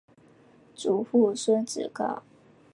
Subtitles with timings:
[0.73, 2.23] 祖父孙子高。